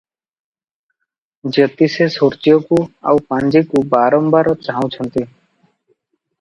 [1.57, 2.81] ଜ୍ୟୋତିଷେ ସୂର୍ଯ୍ୟକୁ
[3.13, 5.29] ଆଉ ପାଞ୍ଜିକୁ ବାରମ୍ବାର ଚାହୁଁଛନ୍ତି।